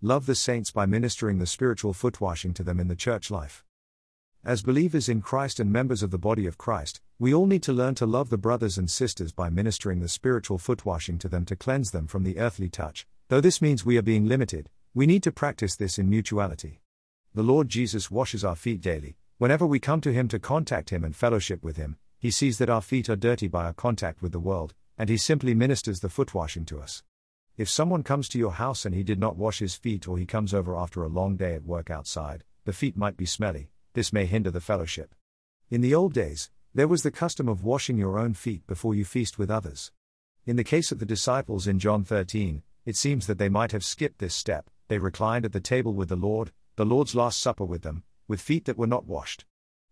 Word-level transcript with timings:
Love 0.00 0.26
the 0.26 0.34
saints 0.36 0.70
by 0.70 0.86
ministering 0.86 1.38
the 1.38 1.46
spiritual 1.46 1.92
foot 1.92 2.20
washing 2.20 2.54
to 2.54 2.62
them 2.62 2.78
in 2.78 2.86
the 2.86 2.94
church 2.94 3.32
life. 3.32 3.64
As 4.44 4.62
believers 4.62 5.08
in 5.08 5.20
Christ 5.20 5.58
and 5.58 5.72
members 5.72 6.04
of 6.04 6.12
the 6.12 6.18
body 6.18 6.46
of 6.46 6.56
Christ, 6.56 7.00
we 7.18 7.34
all 7.34 7.46
need 7.46 7.64
to 7.64 7.72
learn 7.72 7.96
to 7.96 8.06
love 8.06 8.30
the 8.30 8.38
brothers 8.38 8.78
and 8.78 8.88
sisters 8.88 9.32
by 9.32 9.50
ministering 9.50 9.98
the 9.98 10.08
spiritual 10.08 10.56
foot 10.56 10.86
washing 10.86 11.18
to 11.18 11.28
them 11.28 11.44
to 11.46 11.56
cleanse 11.56 11.90
them 11.90 12.06
from 12.06 12.22
the 12.22 12.38
earthly 12.38 12.68
touch. 12.68 13.08
Though 13.26 13.40
this 13.40 13.60
means 13.60 13.84
we 13.84 13.98
are 13.98 14.02
being 14.02 14.28
limited, 14.28 14.70
we 14.94 15.04
need 15.04 15.24
to 15.24 15.32
practice 15.32 15.74
this 15.74 15.98
in 15.98 16.08
mutuality. 16.08 16.80
The 17.34 17.42
Lord 17.42 17.68
Jesus 17.68 18.08
washes 18.08 18.44
our 18.44 18.54
feet 18.54 18.80
daily. 18.80 19.16
Whenever 19.38 19.66
we 19.66 19.80
come 19.80 20.00
to 20.02 20.12
Him 20.12 20.28
to 20.28 20.38
contact 20.38 20.90
Him 20.90 21.02
and 21.02 21.16
fellowship 21.16 21.64
with 21.64 21.76
Him, 21.76 21.96
He 22.20 22.30
sees 22.30 22.58
that 22.58 22.70
our 22.70 22.82
feet 22.82 23.08
are 23.08 23.16
dirty 23.16 23.48
by 23.48 23.64
our 23.64 23.74
contact 23.74 24.22
with 24.22 24.30
the 24.30 24.38
world, 24.38 24.74
and 24.96 25.08
He 25.08 25.16
simply 25.16 25.54
ministers 25.54 25.98
the 25.98 26.08
foot 26.08 26.34
washing 26.34 26.64
to 26.66 26.78
us. 26.78 27.02
If 27.58 27.68
someone 27.68 28.04
comes 28.04 28.28
to 28.28 28.38
your 28.38 28.52
house 28.52 28.84
and 28.84 28.94
he 28.94 29.02
did 29.02 29.18
not 29.18 29.34
wash 29.36 29.58
his 29.58 29.74
feet 29.74 30.06
or 30.06 30.16
he 30.16 30.26
comes 30.26 30.54
over 30.54 30.76
after 30.76 31.02
a 31.02 31.08
long 31.08 31.34
day 31.34 31.54
at 31.54 31.64
work 31.64 31.90
outside, 31.90 32.44
the 32.64 32.72
feet 32.72 32.96
might 32.96 33.16
be 33.16 33.26
smelly, 33.26 33.72
this 33.94 34.12
may 34.12 34.26
hinder 34.26 34.52
the 34.52 34.60
fellowship. 34.60 35.12
In 35.68 35.80
the 35.80 35.92
old 35.92 36.14
days, 36.14 36.50
there 36.72 36.86
was 36.86 37.02
the 37.02 37.10
custom 37.10 37.48
of 37.48 37.64
washing 37.64 37.98
your 37.98 38.16
own 38.16 38.34
feet 38.34 38.64
before 38.68 38.94
you 38.94 39.04
feast 39.04 39.40
with 39.40 39.50
others. 39.50 39.90
In 40.46 40.54
the 40.54 40.62
case 40.62 40.92
of 40.92 41.00
the 41.00 41.04
disciples 41.04 41.66
in 41.66 41.80
John 41.80 42.04
13, 42.04 42.62
it 42.86 42.94
seems 42.94 43.26
that 43.26 43.38
they 43.38 43.48
might 43.48 43.72
have 43.72 43.84
skipped 43.84 44.20
this 44.20 44.36
step, 44.36 44.70
they 44.86 44.98
reclined 44.98 45.44
at 45.44 45.52
the 45.52 45.58
table 45.58 45.94
with 45.94 46.10
the 46.10 46.16
Lord, 46.16 46.52
the 46.76 46.86
Lord's 46.86 47.16
Last 47.16 47.40
Supper 47.40 47.64
with 47.64 47.82
them, 47.82 48.04
with 48.28 48.40
feet 48.40 48.66
that 48.66 48.78
were 48.78 48.86
not 48.86 49.06
washed. 49.06 49.44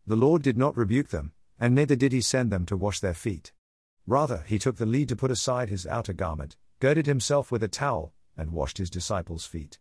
The 0.06 0.14
Lord 0.14 0.42
did 0.42 0.56
not 0.56 0.76
rebuke 0.76 1.08
them, 1.08 1.32
and 1.58 1.74
neither 1.74 1.96
did 1.96 2.12
he 2.12 2.20
send 2.20 2.52
them 2.52 2.64
to 2.66 2.76
wash 2.76 3.00
their 3.00 3.12
feet. 3.12 3.52
Rather, 4.06 4.44
he 4.46 4.60
took 4.60 4.76
the 4.76 4.86
lead 4.86 5.08
to 5.08 5.16
put 5.16 5.32
aside 5.32 5.68
his 5.68 5.84
outer 5.84 6.12
garment, 6.12 6.56
girded 6.80 7.06
himself 7.06 7.50
with 7.50 7.62
a 7.62 7.68
towel, 7.68 8.12
and 8.36 8.52
washed 8.52 8.78
his 8.78 8.90
disciples' 8.90 9.46
feet. 9.46 9.78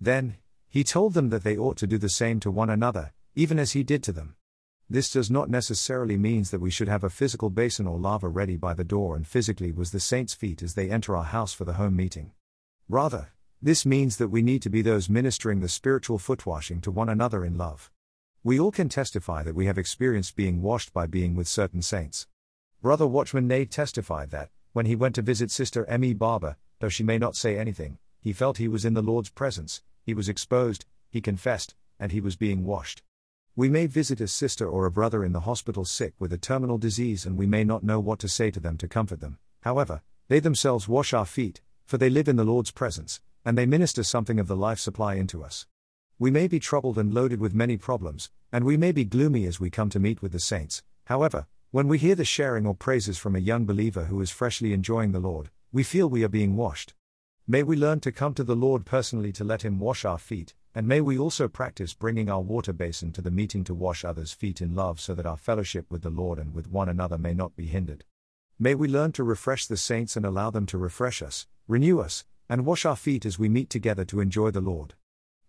Then, 0.00 0.36
he 0.68 0.84
told 0.84 1.14
them 1.14 1.30
that 1.30 1.44
they 1.44 1.56
ought 1.56 1.76
to 1.78 1.86
do 1.86 1.98
the 1.98 2.08
same 2.08 2.40
to 2.40 2.50
one 2.50 2.70
another, 2.70 3.12
even 3.34 3.58
as 3.58 3.72
he 3.72 3.82
did 3.82 4.02
to 4.04 4.12
them. 4.12 4.36
This 4.90 5.10
does 5.10 5.30
not 5.30 5.48
necessarily 5.48 6.16
means 6.16 6.50
that 6.50 6.60
we 6.60 6.70
should 6.70 6.88
have 6.88 7.04
a 7.04 7.10
physical 7.10 7.48
basin 7.48 7.86
or 7.86 7.98
laver 7.98 8.28
ready 8.28 8.56
by 8.56 8.74
the 8.74 8.84
door 8.84 9.16
and 9.16 9.26
physically 9.26 9.72
was 9.72 9.92
the 9.92 10.00
saints' 10.00 10.34
feet 10.34 10.62
as 10.62 10.74
they 10.74 10.90
enter 10.90 11.16
our 11.16 11.24
house 11.24 11.54
for 11.54 11.64
the 11.64 11.74
home 11.74 11.96
meeting. 11.96 12.32
Rather, 12.88 13.32
this 13.62 13.86
means 13.86 14.18
that 14.18 14.28
we 14.28 14.42
need 14.42 14.60
to 14.60 14.68
be 14.68 14.82
those 14.82 15.08
ministering 15.08 15.60
the 15.60 15.68
spiritual 15.70 16.18
foot 16.18 16.44
washing 16.44 16.82
to 16.82 16.90
one 16.90 17.08
another 17.08 17.44
in 17.46 17.56
love. 17.56 17.90
We 18.42 18.60
all 18.60 18.70
can 18.70 18.90
testify 18.90 19.42
that 19.42 19.54
we 19.54 19.64
have 19.64 19.78
experienced 19.78 20.36
being 20.36 20.60
washed 20.60 20.92
by 20.92 21.06
being 21.06 21.34
with 21.34 21.48
certain 21.48 21.80
saints. 21.80 22.26
Brother 22.82 23.06
Watchman 23.06 23.48
Nee 23.48 23.64
testified 23.64 24.30
that, 24.32 24.50
when 24.74 24.86
he 24.86 24.96
went 24.96 25.14
to 25.14 25.22
visit 25.22 25.52
Sister 25.52 25.86
M.E. 25.86 26.12
Barber, 26.14 26.56
though 26.80 26.88
she 26.88 27.04
may 27.04 27.16
not 27.16 27.36
say 27.36 27.56
anything, 27.56 27.96
he 28.20 28.32
felt 28.32 28.58
he 28.58 28.66
was 28.66 28.84
in 28.84 28.94
the 28.94 29.02
Lord's 29.02 29.30
presence, 29.30 29.82
he 30.02 30.12
was 30.12 30.28
exposed, 30.28 30.84
he 31.08 31.20
confessed, 31.20 31.76
and 32.00 32.10
he 32.10 32.20
was 32.20 32.34
being 32.34 32.64
washed. 32.64 33.00
We 33.54 33.68
may 33.68 33.86
visit 33.86 34.20
a 34.20 34.26
sister 34.26 34.68
or 34.68 34.84
a 34.84 34.90
brother 34.90 35.24
in 35.24 35.30
the 35.30 35.46
hospital 35.48 35.84
sick 35.84 36.14
with 36.18 36.32
a 36.32 36.38
terminal 36.38 36.76
disease 36.76 37.24
and 37.24 37.38
we 37.38 37.46
may 37.46 37.62
not 37.62 37.84
know 37.84 38.00
what 38.00 38.18
to 38.18 38.28
say 38.28 38.50
to 38.50 38.58
them 38.58 38.76
to 38.78 38.88
comfort 38.88 39.20
them. 39.20 39.38
However, 39.60 40.02
they 40.26 40.40
themselves 40.40 40.88
wash 40.88 41.12
our 41.12 41.24
feet, 41.24 41.60
for 41.86 41.96
they 41.96 42.10
live 42.10 42.26
in 42.26 42.34
the 42.34 42.42
Lord's 42.42 42.72
presence, 42.72 43.20
and 43.44 43.56
they 43.56 43.66
minister 43.66 44.02
something 44.02 44.40
of 44.40 44.48
the 44.48 44.56
life 44.56 44.80
supply 44.80 45.14
into 45.14 45.44
us. 45.44 45.68
We 46.18 46.32
may 46.32 46.48
be 46.48 46.58
troubled 46.58 46.98
and 46.98 47.14
loaded 47.14 47.38
with 47.38 47.54
many 47.54 47.76
problems, 47.76 48.28
and 48.50 48.64
we 48.64 48.76
may 48.76 48.90
be 48.90 49.04
gloomy 49.04 49.46
as 49.46 49.60
we 49.60 49.70
come 49.70 49.90
to 49.90 50.00
meet 50.00 50.20
with 50.20 50.32
the 50.32 50.40
saints. 50.40 50.82
However, 51.04 51.46
when 51.74 51.88
we 51.88 51.98
hear 51.98 52.14
the 52.14 52.24
sharing 52.24 52.66
or 52.66 52.72
praises 52.76 53.18
from 53.18 53.34
a 53.34 53.40
young 53.40 53.64
believer 53.66 54.04
who 54.04 54.20
is 54.20 54.30
freshly 54.30 54.72
enjoying 54.72 55.10
the 55.10 55.18
Lord, 55.18 55.50
we 55.72 55.82
feel 55.82 56.06
we 56.06 56.22
are 56.22 56.28
being 56.28 56.54
washed. 56.54 56.94
May 57.48 57.64
we 57.64 57.74
learn 57.74 57.98
to 58.02 58.12
come 58.12 58.32
to 58.34 58.44
the 58.44 58.54
Lord 58.54 58.86
personally 58.86 59.32
to 59.32 59.42
let 59.42 59.62
Him 59.62 59.80
wash 59.80 60.04
our 60.04 60.16
feet, 60.16 60.54
and 60.72 60.86
may 60.86 61.00
we 61.00 61.18
also 61.18 61.48
practice 61.48 61.92
bringing 61.92 62.30
our 62.30 62.40
water 62.40 62.72
basin 62.72 63.10
to 63.14 63.20
the 63.20 63.32
meeting 63.32 63.64
to 63.64 63.74
wash 63.74 64.04
others' 64.04 64.32
feet 64.32 64.60
in 64.60 64.76
love 64.76 65.00
so 65.00 65.16
that 65.16 65.26
our 65.26 65.36
fellowship 65.36 65.86
with 65.90 66.02
the 66.02 66.10
Lord 66.10 66.38
and 66.38 66.54
with 66.54 66.70
one 66.70 66.88
another 66.88 67.18
may 67.18 67.34
not 67.34 67.56
be 67.56 67.66
hindered. 67.66 68.04
May 68.56 68.76
we 68.76 68.86
learn 68.86 69.10
to 69.10 69.24
refresh 69.24 69.66
the 69.66 69.76
saints 69.76 70.14
and 70.16 70.24
allow 70.24 70.50
them 70.50 70.66
to 70.66 70.78
refresh 70.78 71.22
us, 71.22 71.48
renew 71.66 71.98
us, 71.98 72.24
and 72.48 72.64
wash 72.64 72.84
our 72.84 72.94
feet 72.94 73.26
as 73.26 73.36
we 73.36 73.48
meet 73.48 73.68
together 73.68 74.04
to 74.04 74.20
enjoy 74.20 74.52
the 74.52 74.60
Lord. 74.60 74.94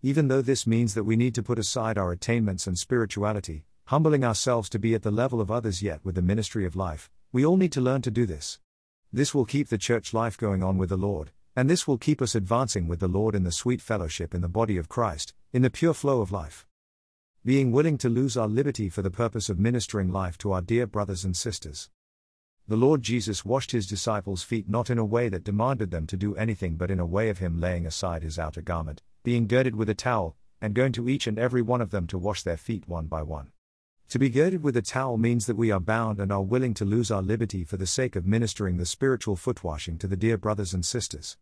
Even 0.02 0.28
though 0.28 0.42
this 0.42 0.66
means 0.66 0.96
that 0.96 1.04
we 1.04 1.18
need 1.18 1.36
to 1.36 1.44
put 1.44 1.60
aside 1.60 2.00
our 2.00 2.12
attainments 2.12 2.66
and 2.66 2.80
spirituality, 2.80 3.66
humbling 3.86 4.24
ourselves 4.24 4.68
to 4.70 4.80
be 4.80 4.96
at 4.96 5.04
the 5.04 5.12
level 5.12 5.40
of 5.40 5.52
others 5.52 5.84
yet 5.84 6.00
with 6.04 6.16
the 6.16 6.22
ministry 6.22 6.66
of 6.66 6.76
life, 6.76 7.12
we 7.32 7.46
all 7.46 7.56
need 7.56 7.72
to 7.72 7.82
learn 7.82 8.02
to 8.02 8.10
do 8.10 8.26
this. 8.26 8.60
This 9.14 9.36
will 9.36 9.46
keep 9.46 9.70
the 9.70 9.78
church 9.78 10.14
life 10.14 10.38
going 10.38 10.64
on 10.64 10.78
with 10.80 10.90
the 10.90 10.98
Lord, 10.98 11.32
and 11.56 11.70
this 11.70 11.88
will 11.88 12.00
keep 12.00 12.22
us 12.22 12.34
advancing 12.34 12.88
with 12.88 13.00
the 13.00 13.08
Lord 13.08 13.36
in 13.36 13.44
the 13.44 13.52
sweet 13.52 13.82
fellowship 13.82 14.34
in 14.34 14.42
the 14.42 14.50
body 14.50 14.78
of 14.78 14.90
Christ, 14.90 15.36
in 15.54 15.62
the 15.62 15.70
pure 15.70 15.94
flow 15.94 16.22
of 16.22 16.32
life. 16.32 16.66
Being 17.46 17.72
willing 17.72 18.00
to 18.00 18.10
lose 18.10 18.36
our 18.36 18.48
liberty 18.48 18.90
for 18.90 19.04
the 19.04 19.12
purpose 19.12 19.50
of 19.50 19.60
ministering 19.60 20.12
life 20.12 20.38
to 20.40 20.52
our 20.52 20.62
dear 20.62 20.88
brothers 20.88 21.24
and 21.24 21.38
sisters. 21.38 21.92
The 22.68 22.76
Lord 22.76 23.04
Jesus 23.04 23.46
washed 23.46 23.72
his 23.72 23.86
disciples' 23.86 24.42
feet 24.42 24.68
not 24.68 24.90
in 24.90 24.98
a 24.98 25.06
way 25.06 25.30
that 25.30 25.44
demanded 25.44 25.92
them 25.92 26.08
to 26.08 26.18
do 26.18 26.36
anything 26.36 26.76
but 26.76 26.90
in 26.90 27.00
a 27.00 27.06
way 27.06 27.30
of 27.30 27.38
him 27.38 27.60
laying 27.62 27.86
aside 27.86 28.24
his 28.24 28.40
outer 28.40 28.62
garment, 28.62 29.04
being 29.24 29.46
girded 29.46 29.76
with 29.76 29.90
a 29.90 29.94
towel, 29.94 30.36
and 30.60 30.74
going 30.74 30.92
to 30.94 31.08
each 31.08 31.28
and 31.28 31.38
every 31.38 31.62
one 31.62 31.82
of 31.82 31.92
them 31.92 32.08
to 32.08 32.18
wash 32.18 32.42
their 32.42 32.58
feet 32.58 32.88
one 32.88 33.06
by 33.06 33.22
one. 33.22 33.52
To 34.10 34.20
be 34.20 34.30
girded 34.30 34.64
with 34.64 34.78
a 34.78 34.84
towel 34.84 35.18
means 35.18 35.48
that 35.48 35.58
we 35.58 35.72
are 35.72 35.80
bound 35.80 36.20
and 36.20 36.32
are 36.32 36.44
willing 36.44 36.74
to 36.76 36.86
lose 36.86 37.10
our 37.10 37.24
liberty 37.24 37.64
for 37.64 37.76
the 37.76 37.88
sake 37.88 38.16
of 38.16 38.28
ministering 38.28 38.78
the 38.78 38.86
spiritual 38.86 39.36
foot 39.36 39.64
washing 39.64 39.98
to 39.98 40.08
the 40.08 40.16
dear 40.16 40.38
brothers 40.38 40.74
and 40.74 40.86
sisters. 40.86 41.38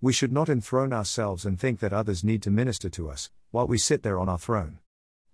We 0.00 0.12
should 0.12 0.32
not 0.32 0.48
enthrone 0.48 0.92
ourselves 0.92 1.44
and 1.44 1.58
think 1.58 1.80
that 1.80 1.92
others 1.92 2.24
need 2.24 2.42
to 2.42 2.50
minister 2.50 2.88
to 2.90 3.10
us, 3.10 3.30
while 3.50 3.66
we 3.66 3.78
sit 3.78 4.02
there 4.02 4.18
on 4.18 4.28
our 4.28 4.38
throne. 4.38 4.78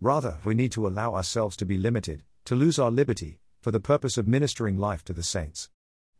Rather, 0.00 0.38
we 0.44 0.54
need 0.54 0.72
to 0.72 0.86
allow 0.86 1.14
ourselves 1.14 1.56
to 1.58 1.64
be 1.64 1.78
limited, 1.78 2.24
to 2.46 2.56
lose 2.56 2.78
our 2.78 2.90
liberty, 2.90 3.38
for 3.60 3.70
the 3.70 3.80
purpose 3.80 4.18
of 4.18 4.26
ministering 4.26 4.76
life 4.76 5.04
to 5.04 5.12
the 5.12 5.22
saints. 5.22 5.70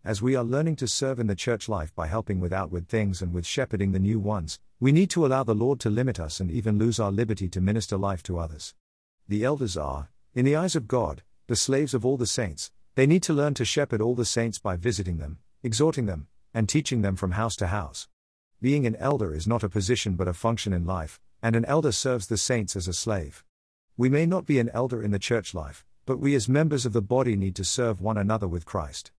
As 0.05 0.23
we 0.23 0.37
are 0.37 0.45
learning 0.45 0.77
to 0.77 0.89
serve 0.89 1.19
in 1.19 1.27
the 1.27 1.35
church 1.35 1.69
life 1.69 1.93
by 1.95 2.07
helping 2.07 2.39
with 2.39 2.53
outward 2.53 2.89
things 2.89 3.21
and 3.21 3.33
with 3.33 3.47
shepherding 3.47 3.91
the 3.91 3.99
new 3.99 4.21
ones, 4.21 4.61
we 4.79 4.93
need 4.93 5.11
to 5.11 5.27
allow 5.27 5.43
the 5.43 5.55
Lord 5.55 5.81
to 5.81 5.91
limit 5.91 6.21
us 6.21 6.39
and 6.39 6.51
even 6.51 6.79
lose 6.79 7.01
our 7.01 7.13
liberty 7.13 7.49
to 7.49 7.61
minister 7.61 7.97
life 7.97 8.23
to 8.25 8.39
others. 8.39 8.75
The 9.29 9.45
elders 9.45 9.77
are, 9.77 10.09
in 10.35 10.45
the 10.45 10.57
eyes 10.57 10.75
of 10.75 10.89
God, 10.89 11.23
the 11.47 11.57
slaves 11.57 11.93
of 11.93 12.07
all 12.07 12.17
the 12.17 12.27
saints, 12.27 12.71
they 12.95 13.07
need 13.07 13.23
to 13.25 13.35
learn 13.35 13.53
to 13.55 13.65
shepherd 13.65 14.01
all 14.01 14.15
the 14.15 14.25
saints 14.25 14.59
by 14.59 14.77
visiting 14.77 15.19
them, 15.19 15.39
exhorting 15.63 16.07
them, 16.07 16.27
and 16.55 16.69
teaching 16.69 17.03
them 17.03 17.17
from 17.17 17.33
house 17.33 17.57
to 17.57 17.67
house. 17.67 18.09
Being 18.61 18.87
an 18.87 18.97
elder 18.97 19.35
is 19.35 19.47
not 19.47 19.63
a 19.63 19.69
position 19.69 20.15
but 20.15 20.29
a 20.29 20.33
function 20.33 20.73
in 20.73 20.87
life, 20.87 21.21
and 21.43 21.55
an 21.55 21.65
elder 21.67 21.93
serves 21.93 22.29
the 22.29 22.37
saints 22.39 22.77
as 22.77 22.89
a 22.89 22.93
slave. 22.93 23.45
We 23.97 24.09
may 24.09 24.25
not 24.25 24.47
be 24.47 24.59
an 24.59 24.71
elder 24.73 25.03
in 25.03 25.11
the 25.11 25.19
church 25.19 25.53
life, 25.53 25.85
but 26.07 26.19
we 26.19 26.35
as 26.35 26.49
members 26.49 26.87
of 26.87 26.93
the 26.93 27.03
body 27.03 27.37
need 27.37 27.55
to 27.57 27.65
serve 27.65 28.01
one 28.01 28.17
another 28.17 28.49
with 28.49 28.65
Christ. 28.65 29.13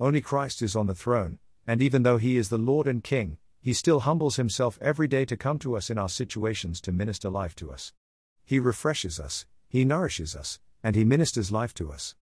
Only 0.00 0.20
Christ 0.20 0.62
is 0.62 0.74
on 0.74 0.86
the 0.86 0.94
throne, 0.94 1.38
and 1.66 1.82
even 1.82 2.04
though 2.04 2.18
he 2.18 2.36
is 2.36 2.48
the 2.48 2.58
Lord 2.58 2.86
and 2.86 3.04
King, 3.04 3.36
he 3.60 3.72
still 3.72 4.00
humbles 4.00 4.36
himself 4.36 4.78
every 4.80 5.08
day 5.08 5.24
to 5.24 5.36
come 5.36 5.58
to 5.58 5.76
us 5.76 5.90
in 5.90 5.98
our 5.98 6.08
situations 6.08 6.80
to 6.82 6.92
minister 6.92 7.30
life 7.30 7.54
to 7.56 7.70
us. 7.70 7.92
He 8.44 8.58
refreshes 8.58 9.18
us, 9.18 9.46
he 9.74 9.84
nourishes 9.84 10.36
us, 10.36 10.60
and 10.84 10.94
He 10.94 11.02
ministers 11.02 11.50
life 11.50 11.74
to 11.74 11.90
us. 11.90 12.14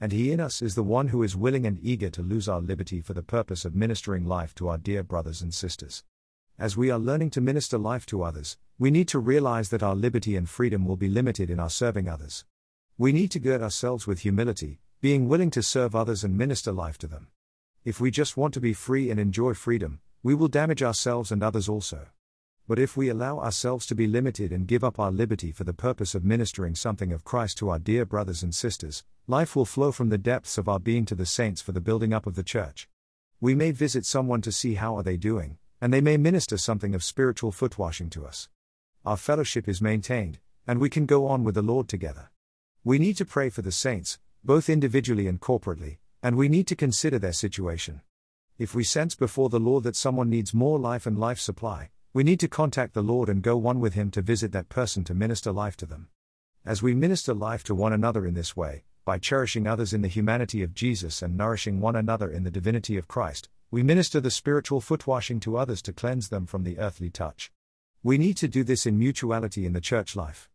And 0.00 0.10
He 0.10 0.32
in 0.32 0.40
us 0.40 0.62
is 0.62 0.74
the 0.74 0.82
one 0.82 1.08
who 1.08 1.22
is 1.22 1.36
willing 1.36 1.66
and 1.66 1.78
eager 1.82 2.08
to 2.08 2.22
lose 2.22 2.48
our 2.48 2.62
liberty 2.62 3.02
for 3.02 3.12
the 3.12 3.22
purpose 3.22 3.66
of 3.66 3.74
ministering 3.74 4.24
life 4.24 4.54
to 4.54 4.68
our 4.68 4.78
dear 4.78 5.02
brothers 5.02 5.42
and 5.42 5.52
sisters. 5.52 6.02
As 6.58 6.78
we 6.78 6.90
are 6.90 6.98
learning 6.98 7.28
to 7.32 7.42
minister 7.42 7.76
life 7.76 8.06
to 8.06 8.22
others, 8.22 8.56
we 8.78 8.90
need 8.90 9.06
to 9.08 9.18
realize 9.18 9.68
that 9.68 9.82
our 9.82 9.94
liberty 9.94 10.34
and 10.34 10.48
freedom 10.48 10.86
will 10.86 10.96
be 10.96 11.10
limited 11.10 11.50
in 11.50 11.60
our 11.60 11.68
serving 11.68 12.08
others. 12.08 12.46
We 12.96 13.12
need 13.12 13.30
to 13.32 13.38
gird 13.38 13.60
ourselves 13.60 14.06
with 14.06 14.20
humility, 14.20 14.80
being 15.02 15.28
willing 15.28 15.50
to 15.50 15.62
serve 15.62 15.94
others 15.94 16.24
and 16.24 16.38
minister 16.38 16.72
life 16.72 16.96
to 16.96 17.06
them. 17.06 17.28
If 17.84 18.00
we 18.00 18.10
just 18.10 18.38
want 18.38 18.54
to 18.54 18.62
be 18.62 18.72
free 18.72 19.10
and 19.10 19.20
enjoy 19.20 19.52
freedom, 19.52 20.00
we 20.22 20.34
will 20.34 20.48
damage 20.48 20.82
ourselves 20.82 21.30
and 21.30 21.42
others 21.42 21.68
also. 21.68 22.06
But 22.66 22.78
if 22.78 22.96
we 22.96 23.10
allow 23.10 23.40
ourselves 23.40 23.84
to 23.86 23.94
be 23.94 24.06
limited 24.06 24.50
and 24.50 24.66
give 24.66 24.82
up 24.82 24.98
our 24.98 25.10
liberty 25.10 25.52
for 25.52 25.64
the 25.64 25.74
purpose 25.74 26.14
of 26.14 26.24
ministering 26.24 26.74
something 26.74 27.12
of 27.12 27.22
Christ 27.22 27.58
to 27.58 27.68
our 27.68 27.78
dear 27.78 28.06
brothers 28.06 28.42
and 28.42 28.54
sisters, 28.54 29.04
life 29.26 29.54
will 29.54 29.66
flow 29.66 29.92
from 29.92 30.08
the 30.08 30.16
depths 30.16 30.56
of 30.56 30.66
our 30.66 30.80
being 30.80 31.04
to 31.06 31.14
the 31.14 31.26
saints 31.26 31.60
for 31.60 31.72
the 31.72 31.80
building 31.82 32.14
up 32.14 32.26
of 32.26 32.36
the 32.36 32.42
church. 32.42 32.88
We 33.38 33.54
may 33.54 33.70
visit 33.70 34.06
someone 34.06 34.40
to 34.40 34.52
see 34.52 34.74
how 34.74 34.96
are 34.96 35.02
they 35.02 35.18
doing, 35.18 35.58
and 35.78 35.92
they 35.92 36.00
may 36.00 36.16
minister 36.16 36.56
something 36.56 36.94
of 36.94 37.04
spiritual 37.04 37.52
foot 37.52 37.76
washing 37.76 38.08
to 38.10 38.24
us. 38.24 38.48
Our 39.04 39.18
fellowship 39.18 39.68
is 39.68 39.82
maintained, 39.82 40.38
and 40.66 40.80
we 40.80 40.88
can 40.88 41.04
go 41.04 41.26
on 41.26 41.44
with 41.44 41.56
the 41.56 41.60
Lord 41.62 41.86
together. 41.86 42.30
We 42.82 42.98
need 42.98 43.18
to 43.18 43.26
pray 43.26 43.50
for 43.50 43.60
the 43.60 43.72
saints, 43.72 44.18
both 44.42 44.70
individually 44.70 45.26
and 45.26 45.38
corporately, 45.38 45.98
and 46.22 46.34
we 46.34 46.48
need 46.48 46.66
to 46.68 46.76
consider 46.76 47.18
their 47.18 47.34
situation. 47.34 48.00
If 48.56 48.74
we 48.74 48.84
sense 48.84 49.14
before 49.14 49.50
the 49.50 49.60
Lord 49.60 49.84
that 49.84 49.96
someone 49.96 50.30
needs 50.30 50.54
more 50.54 50.78
life 50.78 51.04
and 51.04 51.18
life 51.18 51.38
supply, 51.38 51.90
we 52.14 52.22
need 52.22 52.38
to 52.38 52.46
contact 52.46 52.94
the 52.94 53.02
Lord 53.02 53.28
and 53.28 53.42
go 53.42 53.56
one 53.56 53.80
with 53.80 53.94
Him 53.94 54.08
to 54.12 54.22
visit 54.22 54.52
that 54.52 54.68
person 54.68 55.02
to 55.02 55.14
minister 55.14 55.50
life 55.50 55.76
to 55.78 55.84
them. 55.84 56.10
As 56.64 56.80
we 56.80 56.94
minister 56.94 57.34
life 57.34 57.64
to 57.64 57.74
one 57.74 57.92
another 57.92 58.24
in 58.24 58.34
this 58.34 58.56
way, 58.56 58.84
by 59.04 59.18
cherishing 59.18 59.66
others 59.66 59.92
in 59.92 60.00
the 60.00 60.06
humanity 60.06 60.62
of 60.62 60.76
Jesus 60.76 61.22
and 61.22 61.36
nourishing 61.36 61.80
one 61.80 61.96
another 61.96 62.30
in 62.30 62.44
the 62.44 62.52
divinity 62.52 62.96
of 62.96 63.08
Christ, 63.08 63.48
we 63.72 63.82
minister 63.82 64.20
the 64.20 64.30
spiritual 64.30 64.80
foot 64.80 65.08
washing 65.08 65.40
to 65.40 65.56
others 65.56 65.82
to 65.82 65.92
cleanse 65.92 66.28
them 66.28 66.46
from 66.46 66.62
the 66.62 66.78
earthly 66.78 67.10
touch. 67.10 67.50
We 68.04 68.16
need 68.16 68.36
to 68.36 68.48
do 68.48 68.62
this 68.62 68.86
in 68.86 68.96
mutuality 68.96 69.66
in 69.66 69.72
the 69.72 69.80
church 69.80 70.14
life. 70.14 70.48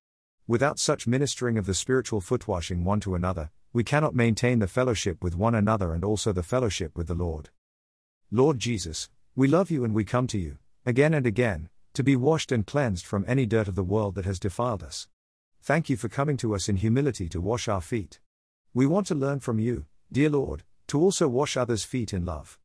Without 0.47 0.79
such 0.79 1.07
ministering 1.07 1.57
of 1.57 1.65
the 1.65 1.73
spiritual 1.73 2.21
footwashing 2.21 2.85
one 2.85 3.01
to 3.01 3.15
another, 3.15 3.51
we 3.73 3.83
cannot 3.83 4.15
maintain 4.15 4.59
the 4.59 4.67
fellowship 4.67 5.21
with 5.21 5.35
one 5.35 5.55
another 5.55 5.93
and 5.93 6.05
also 6.05 6.31
the 6.31 6.41
fellowship 6.41 6.97
with 6.97 7.07
the 7.07 7.13
Lord. 7.15 7.49
Lord 8.31 8.59
Jesus, 8.59 9.09
we 9.35 9.49
love 9.49 9.69
you 9.69 9.83
and 9.83 9.93
we 9.93 10.05
come 10.05 10.25
to 10.27 10.37
you, 10.37 10.57
again 10.89 11.13
and 11.13 11.27
again, 11.27 11.69
to 11.93 12.03
be 12.03 12.15
washed 12.15 12.51
and 12.51 12.65
cleansed 12.65 13.05
from 13.05 13.23
any 13.27 13.45
dirt 13.45 13.67
of 13.67 13.75
the 13.75 13.83
world 13.83 14.15
that 14.15 14.25
has 14.25 14.39
defiled 14.39 14.81
us. 14.81 15.07
Thank 15.61 15.87
you 15.87 15.95
for 15.95 16.09
coming 16.09 16.35
to 16.37 16.55
us 16.55 16.67
in 16.67 16.77
humility 16.77 17.29
to 17.29 17.39
wash 17.39 17.67
our 17.67 17.79
feet. 17.79 18.19
We 18.73 18.87
want 18.87 19.05
to 19.07 19.15
learn 19.15 19.39
from 19.39 19.59
you, 19.59 19.85
dear 20.11 20.31
Lord, 20.31 20.63
to 20.87 20.99
also 20.99 21.27
wash 21.27 21.55
others' 21.55 21.83
feet 21.83 22.11
in 22.11 22.25
love. 22.25 22.57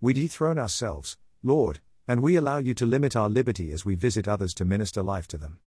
We 0.00 0.12
dethrone 0.12 0.58
ourselves, 0.58 1.16
Lord, 1.44 1.78
and 2.08 2.20
we 2.20 2.34
allow 2.34 2.58
you 2.58 2.74
to 2.74 2.84
limit 2.84 3.14
our 3.14 3.28
liberty 3.28 3.70
as 3.70 3.84
we 3.84 3.94
visit 3.94 4.26
others 4.26 4.54
to 4.54 4.64
minister 4.64 5.00
life 5.00 5.28
to 5.28 5.38
them. 5.38 5.60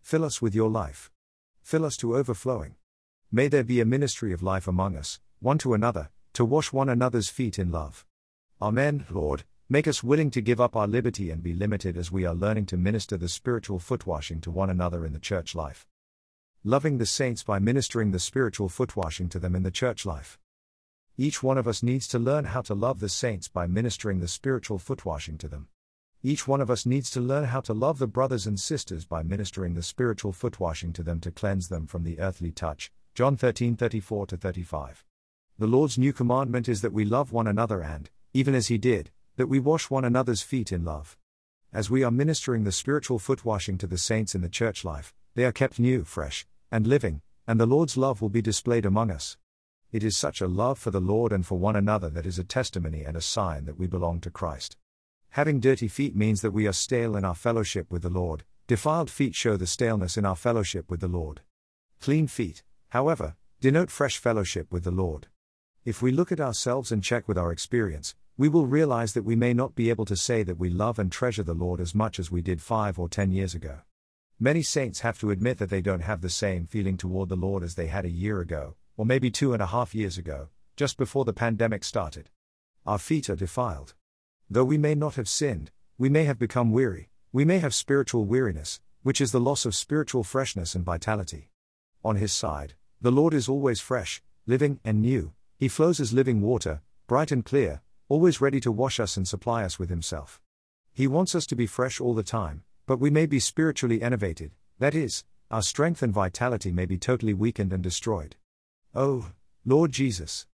Fill 0.00 0.24
us 0.24 0.40
with 0.40 0.54
your 0.54 0.70
life. 0.70 1.10
Fill 1.60 1.84
us 1.84 1.98
to 1.98 2.16
overflowing. 2.16 2.76
May 3.30 3.48
there 3.48 3.62
be 3.62 3.82
a 3.82 3.84
ministry 3.84 4.32
of 4.32 4.42
life 4.42 4.66
among 4.66 4.96
us, 4.96 5.20
one 5.40 5.58
to 5.58 5.74
another, 5.74 6.08
to 6.32 6.46
wash 6.46 6.72
one 6.72 6.88
another's 6.88 7.28
feet 7.28 7.58
in 7.58 7.70
love. 7.70 8.06
Amen, 8.62 9.04
Lord. 9.10 9.44
Make 9.70 9.86
us 9.86 10.02
willing 10.02 10.30
to 10.30 10.40
give 10.40 10.62
up 10.62 10.76
our 10.76 10.86
liberty 10.86 11.30
and 11.30 11.42
be 11.42 11.52
limited 11.52 11.98
as 11.98 12.10
we 12.10 12.24
are 12.24 12.34
learning 12.34 12.64
to 12.66 12.78
minister 12.78 13.18
the 13.18 13.28
spiritual 13.28 13.78
footwashing 13.78 14.40
to 14.40 14.50
one 14.50 14.70
another 14.70 15.04
in 15.04 15.12
the 15.12 15.18
church 15.18 15.54
life. 15.54 15.86
Loving 16.64 16.96
the 16.96 17.04
saints 17.04 17.42
by 17.42 17.58
ministering 17.58 18.10
the 18.10 18.18
spiritual 18.18 18.70
footwashing 18.70 19.28
to 19.28 19.38
them 19.38 19.54
in 19.54 19.64
the 19.64 19.70
church 19.70 20.06
life. 20.06 20.38
Each 21.18 21.42
one 21.42 21.58
of 21.58 21.68
us 21.68 21.82
needs 21.82 22.08
to 22.08 22.18
learn 22.18 22.46
how 22.46 22.62
to 22.62 22.72
love 22.72 23.00
the 23.00 23.10
saints 23.10 23.48
by 23.48 23.66
ministering 23.66 24.20
the 24.20 24.26
spiritual 24.26 24.78
footwashing 24.78 25.36
to 25.36 25.48
them. 25.48 25.68
Each 26.22 26.48
one 26.48 26.62
of 26.62 26.70
us 26.70 26.86
needs 26.86 27.10
to 27.10 27.20
learn 27.20 27.44
how 27.44 27.60
to 27.60 27.74
love 27.74 27.98
the 27.98 28.06
brothers 28.06 28.46
and 28.46 28.58
sisters 28.58 29.04
by 29.04 29.22
ministering 29.22 29.74
the 29.74 29.82
spiritual 29.82 30.32
footwashing 30.32 30.94
to 30.94 31.02
them 31.02 31.20
to 31.20 31.30
cleanse 31.30 31.68
them 31.68 31.86
from 31.86 32.04
the 32.04 32.18
earthly 32.20 32.52
touch. 32.52 32.90
John 33.14 33.36
13 33.36 33.76
34 33.76 34.28
35. 34.28 35.04
The 35.58 35.66
Lord's 35.66 35.98
new 35.98 36.14
commandment 36.14 36.70
is 36.70 36.80
that 36.80 36.94
we 36.94 37.04
love 37.04 37.32
one 37.32 37.46
another 37.46 37.82
and, 37.82 38.08
even 38.32 38.54
as 38.54 38.68
He 38.68 38.78
did, 38.78 39.10
that 39.38 39.48
we 39.48 39.60
wash 39.60 39.88
one 39.88 40.04
another's 40.04 40.42
feet 40.42 40.72
in 40.72 40.84
love. 40.84 41.16
As 41.72 41.88
we 41.88 42.02
are 42.02 42.10
ministering 42.10 42.64
the 42.64 42.72
spiritual 42.72 43.20
foot 43.20 43.44
washing 43.44 43.78
to 43.78 43.86
the 43.86 43.96
saints 43.96 44.34
in 44.34 44.40
the 44.40 44.48
church 44.48 44.84
life, 44.84 45.14
they 45.36 45.44
are 45.44 45.52
kept 45.52 45.78
new, 45.78 46.02
fresh, 46.02 46.44
and 46.72 46.88
living, 46.88 47.22
and 47.46 47.60
the 47.60 47.64
Lord's 47.64 47.96
love 47.96 48.20
will 48.20 48.30
be 48.30 48.42
displayed 48.42 48.84
among 48.84 49.12
us. 49.12 49.36
It 49.92 50.02
is 50.02 50.16
such 50.16 50.40
a 50.40 50.48
love 50.48 50.76
for 50.76 50.90
the 50.90 51.00
Lord 51.00 51.30
and 51.32 51.46
for 51.46 51.56
one 51.56 51.76
another 51.76 52.10
that 52.10 52.26
is 52.26 52.40
a 52.40 52.42
testimony 52.42 53.04
and 53.04 53.16
a 53.16 53.20
sign 53.20 53.64
that 53.66 53.78
we 53.78 53.86
belong 53.86 54.20
to 54.22 54.30
Christ. 54.30 54.76
Having 55.30 55.60
dirty 55.60 55.86
feet 55.86 56.16
means 56.16 56.40
that 56.40 56.50
we 56.50 56.66
are 56.66 56.72
stale 56.72 57.14
in 57.14 57.24
our 57.24 57.36
fellowship 57.36 57.92
with 57.92 58.02
the 58.02 58.10
Lord, 58.10 58.42
defiled 58.66 59.08
feet 59.08 59.36
show 59.36 59.56
the 59.56 59.68
staleness 59.68 60.16
in 60.16 60.26
our 60.26 60.34
fellowship 60.34 60.90
with 60.90 60.98
the 60.98 61.06
Lord. 61.06 61.42
Clean 62.00 62.26
feet, 62.26 62.64
however, 62.88 63.36
denote 63.60 63.92
fresh 63.92 64.18
fellowship 64.18 64.72
with 64.72 64.82
the 64.82 64.90
Lord. 64.90 65.28
If 65.84 66.02
we 66.02 66.10
look 66.10 66.32
at 66.32 66.40
ourselves 66.40 66.90
and 66.90 67.04
check 67.04 67.28
with 67.28 67.38
our 67.38 67.52
experience, 67.52 68.16
we 68.38 68.48
will 68.48 68.66
realize 68.66 69.14
that 69.14 69.24
we 69.24 69.34
may 69.34 69.52
not 69.52 69.74
be 69.74 69.90
able 69.90 70.04
to 70.04 70.16
say 70.16 70.44
that 70.44 70.60
we 70.60 70.70
love 70.70 71.00
and 71.00 71.10
treasure 71.10 71.42
the 71.42 71.52
Lord 71.52 71.80
as 71.80 71.92
much 71.92 72.20
as 72.20 72.30
we 72.30 72.40
did 72.40 72.62
five 72.62 72.96
or 72.96 73.08
ten 73.08 73.32
years 73.32 73.52
ago. 73.52 73.80
Many 74.38 74.62
saints 74.62 75.00
have 75.00 75.18
to 75.18 75.32
admit 75.32 75.58
that 75.58 75.70
they 75.70 75.80
don't 75.80 76.02
have 76.02 76.20
the 76.20 76.30
same 76.30 76.64
feeling 76.64 76.96
toward 76.96 77.28
the 77.28 77.34
Lord 77.36 77.64
as 77.64 77.74
they 77.74 77.88
had 77.88 78.04
a 78.04 78.10
year 78.10 78.40
ago, 78.40 78.76
or 78.96 79.04
maybe 79.04 79.28
two 79.28 79.52
and 79.54 79.60
a 79.60 79.66
half 79.66 79.92
years 79.92 80.16
ago, 80.16 80.50
just 80.76 80.96
before 80.96 81.24
the 81.24 81.32
pandemic 81.32 81.82
started. 81.82 82.30
Our 82.86 82.98
feet 82.98 83.28
are 83.28 83.34
defiled. 83.34 83.94
Though 84.48 84.64
we 84.64 84.78
may 84.78 84.94
not 84.94 85.16
have 85.16 85.28
sinned, 85.28 85.72
we 85.98 86.08
may 86.08 86.22
have 86.22 86.38
become 86.38 86.70
weary, 86.70 87.10
we 87.32 87.44
may 87.44 87.58
have 87.58 87.74
spiritual 87.74 88.24
weariness, 88.24 88.80
which 89.02 89.20
is 89.20 89.32
the 89.32 89.40
loss 89.40 89.66
of 89.66 89.74
spiritual 89.74 90.22
freshness 90.22 90.76
and 90.76 90.84
vitality. 90.84 91.50
On 92.04 92.14
his 92.14 92.32
side, 92.32 92.74
the 93.00 93.10
Lord 93.10 93.34
is 93.34 93.48
always 93.48 93.80
fresh, 93.80 94.22
living, 94.46 94.78
and 94.84 95.02
new, 95.02 95.32
he 95.58 95.66
flows 95.66 95.98
as 95.98 96.12
living 96.12 96.40
water, 96.40 96.82
bright 97.08 97.32
and 97.32 97.44
clear, 97.44 97.82
always 98.08 98.40
ready 98.40 98.60
to 98.60 98.72
wash 98.72 98.98
us 99.00 99.16
and 99.16 99.26
supply 99.26 99.64
us 99.64 99.78
with 99.78 99.90
himself. 99.90 100.40
He 100.92 101.06
wants 101.06 101.34
us 101.34 101.46
to 101.46 101.56
be 101.56 101.66
fresh 101.66 102.00
all 102.00 102.14
the 102.14 102.22
time, 102.22 102.62
but 102.86 103.00
we 103.00 103.10
may 103.10 103.26
be 103.26 103.40
spiritually 103.40 104.02
enervated, 104.02 104.52
that 104.78 104.94
is, 104.94 105.24
our 105.50 105.62
strength 105.62 106.02
and 106.02 106.12
vitality 106.12 106.72
may 106.72 106.86
be 106.86 106.98
totally 106.98 107.34
weakened 107.34 107.72
and 107.72 107.82
destroyed. 107.82 108.36
Oh, 108.94 109.32
Lord 109.64 109.92
Jesus! 109.92 110.46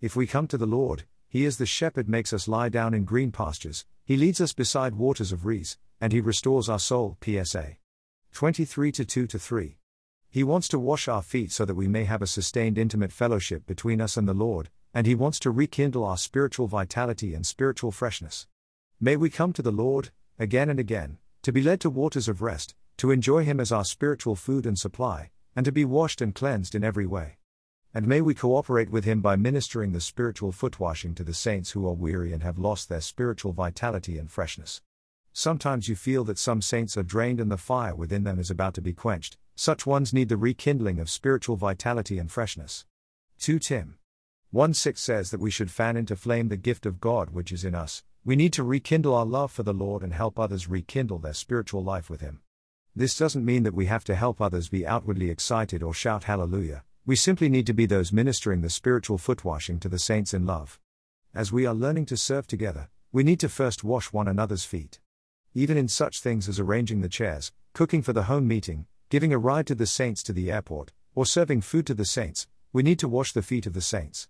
If 0.00 0.14
we 0.14 0.26
come 0.26 0.46
to 0.48 0.58
the 0.58 0.66
Lord, 0.66 1.04
he 1.30 1.44
is 1.44 1.58
the 1.58 1.66
shepherd, 1.66 2.08
makes 2.08 2.32
us 2.32 2.48
lie 2.48 2.70
down 2.70 2.94
in 2.94 3.04
green 3.04 3.32
pastures, 3.32 3.84
He 4.02 4.16
leads 4.16 4.40
us 4.40 4.54
beside 4.54 4.94
waters 4.94 5.30
of 5.30 5.44
reeds, 5.44 5.76
and 6.00 6.10
He 6.10 6.22
restores 6.22 6.70
our 6.70 6.78
soul. 6.78 7.18
PSA 7.22 7.76
23 8.32 8.92
2 8.92 9.26
3. 9.26 9.78
He 10.30 10.42
wants 10.42 10.68
to 10.68 10.78
wash 10.78 11.06
our 11.06 11.22
feet 11.22 11.52
so 11.52 11.66
that 11.66 11.74
we 11.74 11.86
may 11.86 12.04
have 12.04 12.22
a 12.22 12.26
sustained 12.26 12.78
intimate 12.78 13.12
fellowship 13.12 13.66
between 13.66 14.00
us 14.00 14.16
and 14.16 14.26
the 14.26 14.34
Lord, 14.34 14.70
and 14.92 15.06
He 15.06 15.14
wants 15.14 15.38
to 15.40 15.50
rekindle 15.50 16.04
our 16.04 16.16
spiritual 16.16 16.66
vitality 16.66 17.34
and 17.34 17.46
spiritual 17.46 17.90
freshness. 17.90 18.46
May 19.00 19.16
we 19.16 19.30
come 19.30 19.52
to 19.52 19.62
the 19.62 19.70
Lord, 19.70 20.10
again 20.38 20.68
and 20.68 20.80
again, 20.80 21.18
to 21.42 21.52
be 21.52 21.62
led 21.62 21.80
to 21.80 21.90
waters 21.90 22.28
of 22.28 22.42
rest, 22.42 22.74
to 22.98 23.10
enjoy 23.10 23.44
Him 23.44 23.60
as 23.60 23.72
our 23.72 23.84
spiritual 23.84 24.36
food 24.36 24.66
and 24.66 24.78
supply, 24.78 25.30
and 25.54 25.64
to 25.64 25.72
be 25.72 25.84
washed 25.84 26.20
and 26.20 26.34
cleansed 26.34 26.74
in 26.74 26.84
every 26.84 27.06
way. 27.06 27.38
And 27.94 28.06
may 28.06 28.20
we 28.20 28.34
cooperate 28.34 28.90
with 28.90 29.04
him 29.04 29.20
by 29.20 29.36
ministering 29.36 29.92
the 29.92 30.00
spiritual 30.00 30.52
footwashing 30.52 31.14
to 31.14 31.24
the 31.24 31.32
saints 31.32 31.70
who 31.70 31.86
are 31.86 31.94
weary 31.94 32.32
and 32.32 32.42
have 32.42 32.58
lost 32.58 32.88
their 32.88 33.00
spiritual 33.00 33.52
vitality 33.52 34.18
and 34.18 34.30
freshness. 34.30 34.82
Sometimes 35.32 35.88
you 35.88 35.96
feel 35.96 36.22
that 36.24 36.38
some 36.38 36.60
saints 36.60 36.96
are 36.96 37.02
drained 37.02 37.40
and 37.40 37.50
the 37.50 37.56
fire 37.56 37.94
within 37.94 38.24
them 38.24 38.38
is 38.38 38.50
about 38.50 38.74
to 38.74 38.82
be 38.82 38.92
quenched, 38.92 39.38
such 39.54 39.86
ones 39.86 40.12
need 40.12 40.28
the 40.28 40.36
rekindling 40.36 41.00
of 41.00 41.08
spiritual 41.08 41.56
vitality 41.56 42.18
and 42.18 42.30
freshness. 42.30 42.84
2 43.38 43.58
Tim 43.58 43.98
1 44.50 44.72
6 44.72 44.98
says 44.98 45.30
that 45.30 45.40
we 45.40 45.50
should 45.50 45.70
fan 45.70 45.94
into 45.94 46.16
flame 46.16 46.48
the 46.48 46.56
gift 46.56 46.86
of 46.86 47.00
God 47.00 47.28
which 47.30 47.52
is 47.52 47.66
in 47.66 47.74
us, 47.74 48.02
we 48.24 48.34
need 48.34 48.54
to 48.54 48.62
rekindle 48.62 49.14
our 49.14 49.26
love 49.26 49.52
for 49.52 49.62
the 49.62 49.74
Lord 49.74 50.02
and 50.02 50.14
help 50.14 50.38
others 50.38 50.70
rekindle 50.70 51.18
their 51.18 51.34
spiritual 51.34 51.84
life 51.84 52.08
with 52.08 52.22
Him. 52.22 52.40
This 52.96 53.14
doesn't 53.14 53.44
mean 53.44 53.64
that 53.64 53.74
we 53.74 53.84
have 53.86 54.04
to 54.04 54.14
help 54.14 54.40
others 54.40 54.70
be 54.70 54.86
outwardly 54.86 55.28
excited 55.28 55.82
or 55.82 55.92
shout 55.92 56.24
hallelujah, 56.24 56.82
we 57.04 57.14
simply 57.14 57.50
need 57.50 57.66
to 57.66 57.74
be 57.74 57.84
those 57.84 58.10
ministering 58.10 58.62
the 58.62 58.70
spiritual 58.70 59.18
footwashing 59.18 59.78
to 59.80 59.88
the 59.90 59.98
saints 59.98 60.32
in 60.32 60.46
love. 60.46 60.80
As 61.34 61.52
we 61.52 61.66
are 61.66 61.74
learning 61.74 62.06
to 62.06 62.16
serve 62.16 62.46
together, 62.46 62.88
we 63.12 63.24
need 63.24 63.40
to 63.40 63.50
first 63.50 63.84
wash 63.84 64.14
one 64.14 64.28
another's 64.28 64.64
feet. 64.64 64.98
Even 65.52 65.76
in 65.76 65.88
such 65.88 66.22
things 66.22 66.48
as 66.48 66.58
arranging 66.58 67.02
the 67.02 67.08
chairs, 67.10 67.52
cooking 67.74 68.00
for 68.00 68.14
the 68.14 68.22
home 68.22 68.48
meeting, 68.48 68.86
giving 69.10 69.30
a 69.30 69.38
ride 69.38 69.66
to 69.66 69.74
the 69.74 69.86
saints 69.86 70.22
to 70.22 70.32
the 70.32 70.50
airport, 70.50 70.92
or 71.14 71.26
serving 71.26 71.60
food 71.60 71.86
to 71.86 71.92
the 71.92 72.06
saints, 72.06 72.46
we 72.72 72.82
need 72.82 72.98
to 72.98 73.08
wash 73.08 73.34
the 73.34 73.42
feet 73.42 73.66
of 73.66 73.74
the 73.74 73.82
saints. 73.82 74.26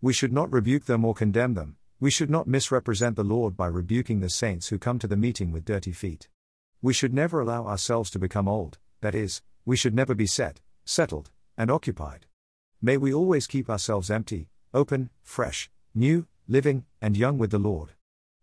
We 0.00 0.12
should 0.12 0.32
not 0.32 0.52
rebuke 0.52 0.84
them 0.84 1.04
or 1.04 1.12
condemn 1.12 1.54
them, 1.54 1.76
we 1.98 2.10
should 2.10 2.30
not 2.30 2.46
misrepresent 2.46 3.16
the 3.16 3.24
Lord 3.24 3.56
by 3.56 3.66
rebuking 3.66 4.20
the 4.20 4.30
saints 4.30 4.68
who 4.68 4.78
come 4.78 5.00
to 5.00 5.08
the 5.08 5.16
meeting 5.16 5.50
with 5.50 5.64
dirty 5.64 5.90
feet. 5.90 6.28
We 6.80 6.92
should 6.92 7.12
never 7.12 7.40
allow 7.40 7.66
ourselves 7.66 8.08
to 8.10 8.20
become 8.20 8.46
old, 8.46 8.78
that 9.00 9.16
is, 9.16 9.42
we 9.64 9.76
should 9.76 9.94
never 9.94 10.14
be 10.14 10.26
set, 10.26 10.60
settled, 10.84 11.30
and 11.56 11.68
occupied. 11.68 12.26
May 12.80 12.96
we 12.96 13.12
always 13.12 13.48
keep 13.48 13.68
ourselves 13.68 14.08
empty, 14.08 14.48
open, 14.72 15.10
fresh, 15.24 15.68
new, 15.92 16.28
living, 16.46 16.84
and 17.02 17.16
young 17.16 17.36
with 17.36 17.50
the 17.50 17.58
Lord. 17.58 17.94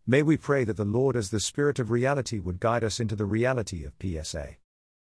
May 0.06 0.22
we 0.22 0.36
pray 0.36 0.66
that 0.66 0.76
the 0.76 0.84
Lord, 0.84 1.16
as 1.16 1.30
the 1.30 1.40
Spirit 1.40 1.80
of 1.80 1.90
reality, 1.90 2.40
would 2.40 2.60
guide 2.60 2.84
us 2.84 3.00
into 3.00 3.16
the 3.16 3.26
reality 3.26 3.86
of 3.86 3.94
PSA 4.02 4.58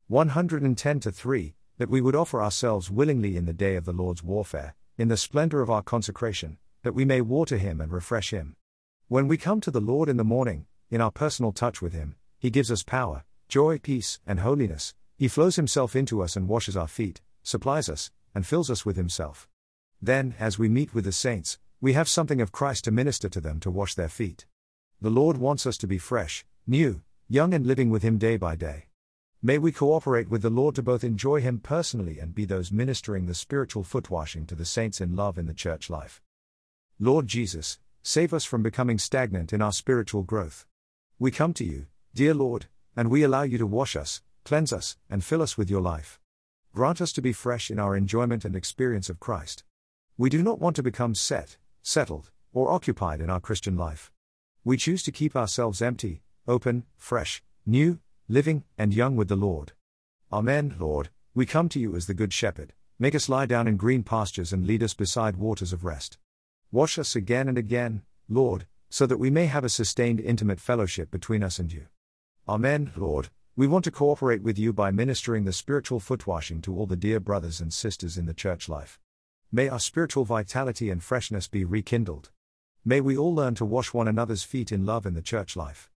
110 0.09 1.01
3, 1.01 1.55
that 1.79 1.89
we 1.89 2.03
would 2.03 2.15
offer 2.15 2.43
ourselves 2.43 2.91
willingly 2.91 3.39
in 3.39 3.47
the 3.47 3.55
day 3.55 3.77
of 3.77 3.87
the 3.87 3.93
Lord's 3.95 4.23
warfare, 4.23 4.75
in 4.99 5.09
the 5.09 5.17
splendor 5.17 5.61
of 5.61 5.71
our 5.71 5.83
consecration, 5.83 6.59
that 6.83 6.95
we 6.95 7.05
may 7.05 7.21
water 7.21 7.57
Him 7.57 7.81
and 7.81 7.93
refresh 7.93 8.31
Him. 8.31 8.57
When 9.09 9.29
we 9.29 9.37
come 9.37 9.61
to 9.61 9.71
the 9.71 9.81
Lord 9.81 10.09
in 10.09 10.17
the 10.17 10.25
morning, 10.25 10.67
in 10.91 11.01
our 11.01 11.11
personal 11.11 11.53
touch 11.53 11.81
with 11.81 11.93
Him, 11.93 12.17
He 12.39 12.51
gives 12.51 12.71
us 12.71 12.83
power, 12.83 13.25
joy, 13.49 13.79
peace, 13.79 14.21
and 14.27 14.41
holiness. 14.41 14.95
He 15.17 15.29
flows 15.29 15.57
Himself 15.57 15.97
into 15.97 16.23
us 16.23 16.37
and 16.37 16.49
washes 16.49 16.77
our 16.77 16.89
feet, 16.89 17.21
supplies 17.43 17.89
us, 17.89 18.11
and 18.35 18.47
fills 18.47 18.71
us 18.71 18.85
with 18.85 18.97
Himself. 18.97 19.49
Then, 20.01 20.35
as 20.39 20.59
we 20.59 20.69
meet 20.69 20.95
with 20.95 21.05
the 21.05 21.13
saints, 21.13 21.59
we 21.81 21.95
have 21.95 22.09
something 22.09 22.41
of 22.41 22.53
Christ 22.53 22.85
to 22.85 22.91
minister 22.91 23.29
to 23.29 23.41
them 23.41 23.61
to 23.61 23.71
wash 23.71 23.95
their 23.95 24.09
feet. 24.09 24.47
The 25.01 25.11
Lord 25.11 25.37
wants 25.37 25.67
us 25.67 25.77
to 25.79 25.87
be 25.87 25.99
fresh, 25.99 26.45
new, 26.67 27.03
young, 27.29 27.55
and 27.55 27.67
living 27.67 27.91
with 27.91 28.03
Him 28.03 28.19
day 28.19 28.37
by 28.37 28.57
day. 28.57 28.87
May 29.45 29.59
we 29.59 29.73
cooperate 29.73 30.31
with 30.31 30.43
the 30.43 30.51
Lord 30.51 30.77
to 30.77 30.85
both 30.85 31.03
enjoy 31.03 31.41
Him 31.41 31.59
personally 31.59 32.21
and 32.21 32.33
be 32.33 32.45
those 32.45 32.71
ministering 32.71 33.27
the 33.27 33.35
spiritual 33.35 33.83
footwashing 33.83 34.47
to 34.47 34.55
the 34.55 34.65
saints 34.65 35.01
in 35.01 35.17
love 35.17 35.37
in 35.37 35.47
the 35.47 35.53
church 35.53 35.91
life. 35.91 36.23
Lord 37.01 37.27
Jesus, 37.27 37.81
save 38.05 38.33
us 38.33 38.45
from 38.45 38.63
becoming 38.63 39.01
stagnant 39.01 39.53
in 39.53 39.61
our 39.61 39.73
spiritual 39.73 40.23
growth. 40.23 40.65
We 41.19 41.33
come 41.33 41.55
to 41.55 41.65
you, 41.65 41.87
dear 42.15 42.35
Lord, 42.35 42.67
and 42.95 43.11
we 43.11 43.25
allow 43.25 43.43
you 43.43 43.59
to 43.59 43.67
wash 43.67 43.97
us, 43.97 44.23
cleanse 44.45 44.73
us, 44.73 44.97
and 45.11 45.25
fill 45.25 45.43
us 45.43 45.59
with 45.59 45.69
your 45.69 45.81
life. 45.81 46.21
Grant 46.73 47.01
us 47.01 47.13
to 47.15 47.21
be 47.21 47.33
fresh 47.33 47.69
in 47.69 47.81
our 47.81 47.97
enjoyment 47.97 48.45
and 48.45 48.55
experience 48.55 49.11
of 49.11 49.19
Christ. 49.19 49.65
We 50.17 50.31
do 50.31 50.41
not 50.41 50.61
want 50.61 50.77
to 50.77 50.85
become 50.85 51.17
set, 51.17 51.57
settled, 51.83 52.31
or 52.53 52.71
occupied 52.71 53.21
in 53.21 53.29
our 53.29 53.41
Christian 53.41 53.77
life. 53.77 54.13
We 54.63 54.77
choose 54.77 55.03
to 55.03 55.11
keep 55.11 55.35
ourselves 55.35 55.83
empty, 55.83 56.23
open, 56.47 56.85
fresh, 56.97 57.43
new, 57.67 57.99
living, 58.29 58.65
and 58.79 58.95
young 58.95 59.17
with 59.17 59.29
the 59.29 59.37
Lord. 59.37 59.73
Amen, 60.33 60.77
Lord, 60.79 61.11
we 61.35 61.47
come 61.47 61.69
to 61.71 61.79
you 61.79 61.97
as 61.97 62.07
the 62.07 62.15
Good 62.15 62.33
Shepherd, 62.33 62.73
make 62.99 63.15
us 63.15 63.29
lie 63.29 63.47
down 63.47 63.67
in 63.67 63.77
green 63.77 64.03
pastures 64.03 64.53
and 64.53 64.67
lead 64.67 64.83
us 64.83 64.95
beside 64.95 65.37
waters 65.37 65.73
of 65.73 65.85
rest. 65.85 66.19
Wash 66.71 66.99
us 66.99 67.17
again 67.17 67.49
and 67.49 67.59
again, 67.59 68.03
Lord, 68.29 68.67
so 68.89 69.07
that 69.07 69.19
we 69.19 69.31
may 69.31 69.47
have 69.47 69.65
a 69.65 69.69
sustained 69.69 70.21
intimate 70.21 70.61
fellowship 70.61 71.11
between 71.11 71.43
us 71.43 71.59
and 71.59 71.73
you. 71.73 71.87
Amen, 72.49 72.93
Lord, 72.97 73.31
we 73.57 73.67
want 73.67 73.85
to 73.85 73.91
cooperate 73.91 74.43
with 74.43 74.59
you 74.59 74.73
by 74.73 74.91
ministering 74.91 75.45
the 75.45 75.53
spiritual 75.53 76.01
foot 76.01 76.27
washing 76.27 76.63
to 76.63 76.77
all 76.77 76.87
the 76.87 76.97
dear 76.97 77.21
brothers 77.21 77.61
and 77.61 77.73
sisters 77.73 78.17
in 78.17 78.27
the 78.27 78.35
church 78.35 78.69
life. 78.69 78.99
May 79.51 79.69
our 79.69 79.81
spiritual 79.81 80.25
vitality 80.25 80.89
and 80.89 81.03
freshness 81.03 81.49
be 81.49 81.65
rekindled. 81.65 82.31
May 82.85 83.01
we 83.01 83.17
all 83.17 83.35
learn 83.35 83.55
to 83.57 83.65
wash 83.65 83.93
one 83.93 84.09
another's 84.09 84.43
feet 84.43 84.73
in 84.73 84.87
love 84.87 85.05
in 85.05 85.13
the 85.13 85.23
church 85.23 85.57
life. 85.57 85.91